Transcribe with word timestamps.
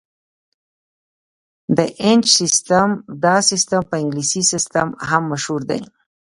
ب- 1.75 1.77
د 1.77 1.79
انچ 2.07 2.23
سیسټم: 2.39 2.89
دا 3.23 3.35
سیسټم 3.49 3.81
په 3.89 3.95
انګلیسي 4.01 4.41
سیسټم 4.51 4.87
هم 5.09 5.23
مشهور 5.33 5.61
دی. 5.69 5.79